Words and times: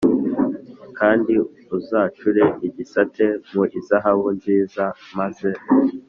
Kandi 0.99 1.33
uzacure 1.77 2.43
igisate 2.67 3.25
mu 3.53 3.63
izahabu 3.79 4.27
nziza 4.37 4.83
maze 5.17 5.49